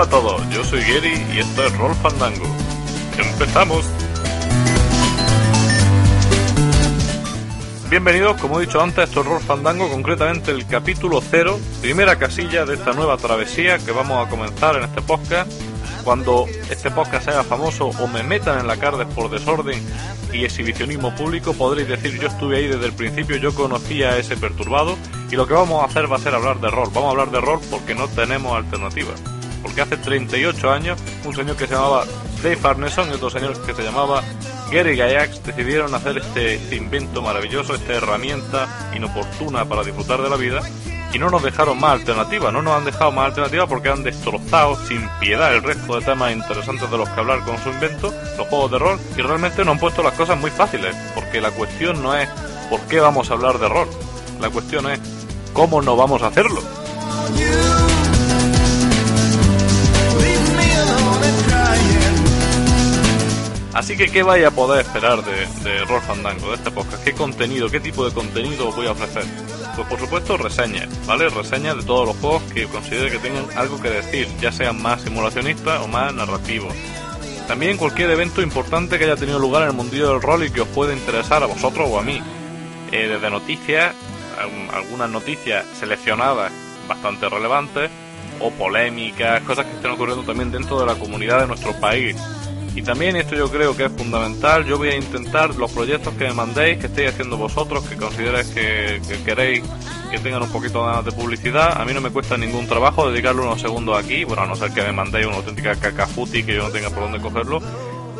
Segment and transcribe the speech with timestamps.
[0.00, 2.46] Hola a todos, yo soy Gary y esto es Roll Fandango.
[3.18, 3.84] ¡Empezamos!
[7.90, 12.64] Bienvenidos, como he dicho antes, esto es Roll Fandango, concretamente el capítulo 0, primera casilla
[12.64, 15.52] de esta nueva travesía que vamos a comenzar en este podcast.
[16.02, 19.84] Cuando este podcast sea famoso o me metan en la cárcel por desorden
[20.32, 24.38] y exhibicionismo público, podréis decir yo estuve ahí desde el principio, yo conocía a ese
[24.38, 24.96] perturbado
[25.30, 26.88] y lo que vamos a hacer va a ser hablar de rol.
[26.94, 29.12] Vamos a hablar de rol porque no tenemos alternativa.
[29.62, 32.04] Porque hace 38 años un señor que se llamaba
[32.42, 34.22] Dave Arneson y otro señor que se llamaba
[34.72, 40.36] Gary Gygax decidieron hacer este, este invento maravilloso, esta herramienta inoportuna para disfrutar de la
[40.36, 40.62] vida
[41.12, 44.76] y no nos dejaron más alternativas, no nos han dejado más alternativas porque han destrozado
[44.86, 48.46] sin piedad el resto de temas interesantes de los que hablar con su invento, los
[48.48, 52.02] juegos de rol, y realmente nos han puesto las cosas muy fáciles, porque la cuestión
[52.02, 52.28] no es
[52.68, 53.88] por qué vamos a hablar de rol,
[54.40, 55.00] la cuestión es
[55.52, 56.62] cómo no vamos a hacerlo.
[63.80, 67.02] Así que, ¿qué vaya a poder esperar de, de Roll Fandango, de este podcast?
[67.02, 69.24] ¿Qué contenido, qué tipo de contenido os voy a ofrecer?
[69.74, 71.30] Pues por supuesto reseñas, ¿vale?
[71.30, 75.00] Reseñas de todos los juegos que considere que tengan algo que decir, ya sean más
[75.00, 76.74] simulacionistas o más narrativos.
[77.48, 80.60] También cualquier evento importante que haya tenido lugar en el mundillo del rol y que
[80.60, 82.20] os pueda interesar a vosotros o a mí.
[82.92, 83.94] Eh, desde noticias,
[84.74, 86.52] algunas noticias seleccionadas
[86.86, 87.90] bastante relevantes,
[88.40, 92.16] o polémicas, cosas que estén ocurriendo también dentro de la comunidad de nuestro país.
[92.74, 96.28] Y también esto yo creo que es fundamental, yo voy a intentar los proyectos que
[96.28, 99.62] me mandéis, que estéis haciendo vosotros, que consideréis que, queréis
[100.10, 103.42] que tengan un poquito más de publicidad, a mí no me cuesta ningún trabajo dedicarle
[103.42, 106.62] unos segundos aquí, bueno, a no ser que me mandéis una auténtica cacafuti que yo
[106.62, 107.60] no tenga por dónde cogerlo,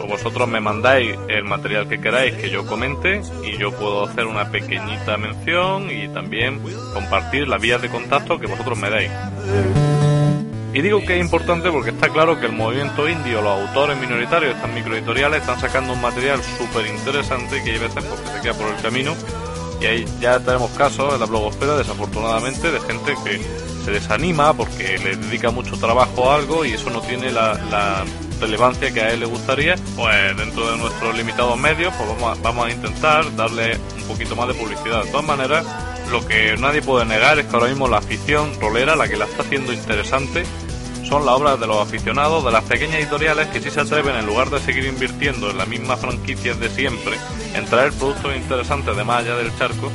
[0.03, 4.27] o vosotros me mandáis el material que queráis que yo comente y yo puedo hacer
[4.27, 6.61] una pequeñita mención y también
[6.93, 9.11] compartir las vías de contacto que vosotros me deis.
[10.73, 14.55] Y digo que es importante porque está claro que el movimiento indio, los autores minoritarios,
[14.55, 18.69] estas microeditoriales, están sacando un material súper interesante que hay veces porque se queda por
[18.69, 19.15] el camino.
[19.81, 23.41] Y ahí ya tenemos casos en la blogosfera, desafortunadamente, de gente que
[23.85, 28.05] se desanima porque le dedica mucho trabajo a algo y eso no tiene la,
[28.41, 29.75] relevancia que a él le gustaría.
[29.97, 34.37] Pues dentro de nuestros limitados medios, pues vamos a, vamos a intentar darle un poquito
[34.37, 35.05] más de publicidad.
[35.05, 35.67] De todas maneras,
[36.11, 39.27] lo que nadie puede negar es que ahora mismo la afición rolera, la que la
[39.27, 40.45] está haciendo interesante,
[41.11, 44.27] son las obras de los aficionados, de las pequeñas editoriales que sí se atreven, en
[44.27, 47.17] lugar de seguir invirtiendo en las mismas franquicias de siempre,
[47.55, 49.91] en traer productos interesantes de más allá del charco.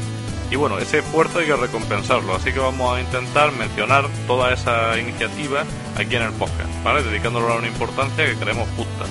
[0.51, 4.99] Y bueno, ese esfuerzo hay que recompensarlo, así que vamos a intentar mencionar toda esa
[4.99, 5.63] iniciativa
[5.97, 7.01] aquí en el podcast, ¿vale?
[7.01, 9.05] Dedicándolo a una importancia que creemos justa.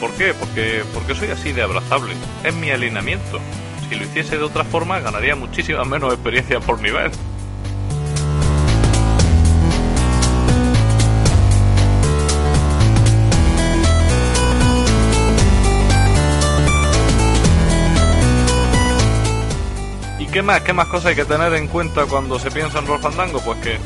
[0.00, 0.32] ¿Por qué?
[0.32, 2.14] Porque, porque soy así de abrazable.
[2.44, 3.40] Es mi alineamiento
[3.90, 7.10] si lo hiciese de otra forma ganaría muchísima menos experiencia por nivel.
[20.40, 20.60] Qué más?
[20.62, 23.42] ¿Qué más cosas hay que tener en cuenta cuando se piensa en Roll Fandango?
[23.44, 23.76] Pues que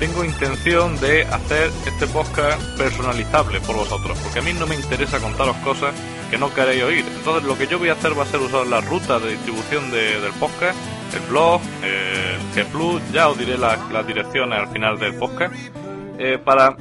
[0.00, 5.20] tengo intención de hacer este podcast personalizable por vosotros, porque a mí no me interesa
[5.20, 5.94] contaros cosas
[6.28, 7.04] que no queréis oír.
[7.06, 9.92] Entonces lo que yo voy a hacer va a ser usar la ruta de distribución
[9.92, 10.76] del podcast,
[11.14, 15.54] el blog, el Plus, ya os diré las, direcciones al final del podcast,
[16.18, 16.76] eh, para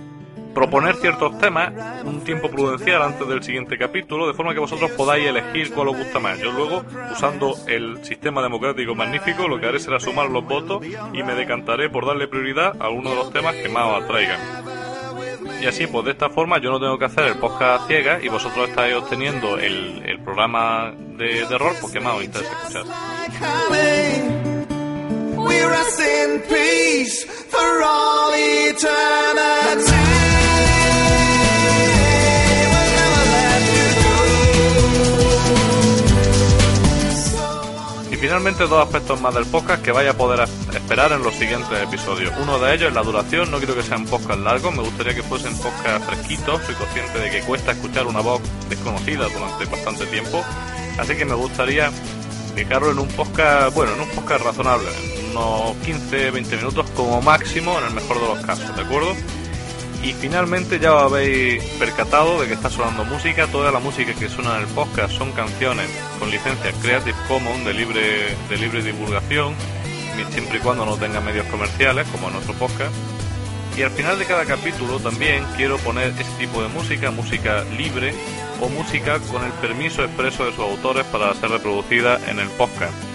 [0.54, 1.72] proponer ciertos temas
[2.04, 5.98] un tiempo prudencial antes del siguiente capítulo, de forma que vosotros podáis elegir cuál os
[5.98, 6.40] gusta más.
[6.40, 11.24] Yo luego, usando el sistema democrático magnífico, lo que haré será sumar los votos y
[11.24, 14.40] me decantaré por darle prioridad a alguno de los temas que más os atraigan.
[15.62, 18.30] Y así, pues de esta forma yo no tengo que hacer el podcast ciega y
[18.30, 22.86] vosotros estáis obteniendo el, el programa de, de rol porque más os interesa escuchar.
[38.42, 42.34] Finalmente dos aspectos más del podcast que vaya a poder esperar en los siguientes episodios.
[42.42, 45.22] Uno de ellos es la duración, no quiero que sean podcast largos, me gustaría que
[45.22, 50.44] fuesen podcast fresquitos, soy consciente de que cuesta escuchar una voz desconocida durante bastante tiempo,
[50.98, 51.92] así que me gustaría
[52.56, 54.90] dejarlo en un podcast, bueno, en un podcast razonable,
[55.30, 59.14] unos 15-20 minutos como máximo en el mejor de los casos, ¿de acuerdo?
[60.04, 63.46] Y finalmente ya os habéis percatado de que está sonando música.
[63.48, 65.88] Toda la música que suena en el podcast son canciones
[66.20, 69.54] con licencia Creative Commons de libre, de libre divulgación,
[70.32, 72.94] siempre y cuando no tenga medios comerciales, como en nuestro podcast.
[73.78, 78.14] Y al final de cada capítulo también quiero poner este tipo de música, música libre
[78.60, 83.11] o música con el permiso expreso de sus autores para ser reproducida en el podcast.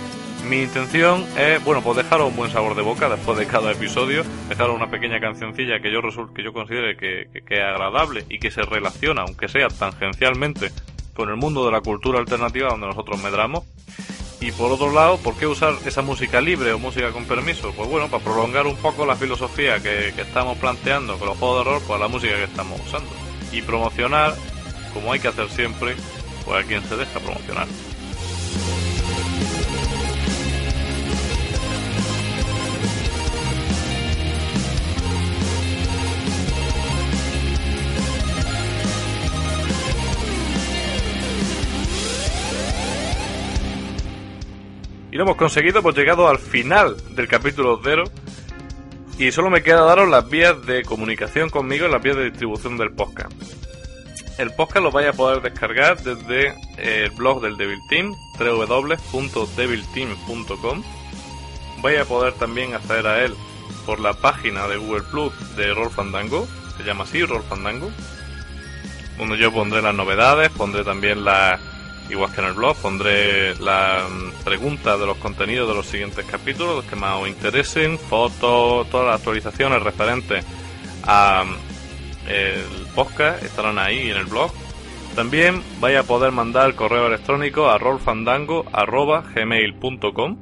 [0.48, 4.22] Mi intención es, bueno, pues dejaros un buen sabor de boca después de cada episodio,
[4.48, 6.00] dejaros una pequeña cancioncilla que yo
[6.32, 10.70] que yo considere que, que, es agradable y que se relaciona, aunque sea tangencialmente,
[11.14, 13.64] con el mundo de la cultura alternativa donde nosotros medramos.
[14.40, 17.72] Y por otro lado, ¿por qué usar esa música libre o música con permiso?
[17.76, 21.64] Pues bueno, para prolongar un poco la filosofía que, que estamos planteando con los juegos
[21.64, 23.10] de rol, pues la música que estamos usando.
[23.50, 24.34] Y promocionar,
[24.94, 25.96] como hay que hacer siempre,
[26.44, 27.66] pues a quien se deja promocionar.
[45.16, 48.04] Y lo hemos conseguido, hemos llegado al final del capítulo 0.
[49.18, 52.92] Y solo me queda daros las vías de comunicación conmigo, las vías de distribución del
[52.92, 53.32] podcast.
[54.36, 60.82] El podcast lo vais a poder descargar desde el blog del Devil Team, www.devilteam.com.
[61.80, 63.34] Vais a poder también acceder a él
[63.86, 66.46] por la página de Google Plus de Roll Fandango,
[66.76, 67.90] se llama así, Roll Fandango,
[69.16, 71.58] donde yo pondré las novedades, pondré también las
[72.08, 76.24] Igual que en el blog pondré la mm, pregunta de los contenidos de los siguientes
[76.24, 80.46] capítulos, los que más os interesen, fotos, todas las actualizaciones referentes
[81.04, 81.56] a mm,
[82.28, 84.52] el podcast estarán ahí en el blog.
[85.14, 90.36] También vais a poder mandar correo electrónico a rolfandango.gmail.com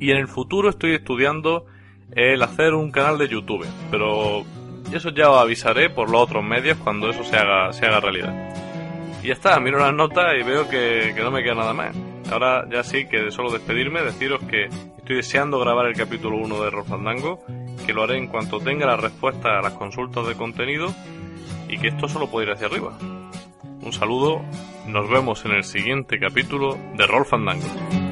[0.00, 1.66] y en el futuro estoy estudiando
[2.12, 4.44] el hacer un canal de YouTube, pero
[4.92, 8.65] eso ya os avisaré por los otros medios cuando eso se haga, se haga realidad.
[9.26, 11.96] Y ya está, miro las notas y veo que, no me queda nada más.
[12.30, 16.62] Ahora ya sí que de solo despedirme, deciros que estoy deseando grabar el capítulo 1
[16.62, 17.44] de Rofandango,
[17.84, 20.94] que lo haré en cuanto tenga la respuesta a las consultas de contenido
[21.68, 22.96] y que esto solo puede ir hacia arriba.
[23.82, 24.44] Un saludo,
[24.86, 28.05] nos vemos en el siguiente capítulo de Roll Fandango.